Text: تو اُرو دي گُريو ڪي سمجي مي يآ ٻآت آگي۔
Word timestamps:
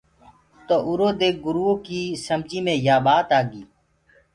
تو 0.67 0.75
اُرو 0.87 1.09
دي 1.19 1.29
گُريو 1.43 1.71
ڪي 1.85 2.01
سمجي 2.25 2.59
مي 2.65 2.75
يآ 2.85 2.95
ٻآت 3.05 3.29
آگي۔ 3.39 3.63